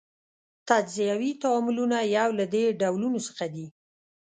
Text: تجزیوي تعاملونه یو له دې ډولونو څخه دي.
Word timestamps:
تجزیوي 0.67 1.31
تعاملونه 1.41 1.97
یو 2.17 2.29
له 2.39 2.45
دې 2.53 2.63
ډولونو 2.81 3.19
څخه 3.27 3.45
دي. 3.53 3.65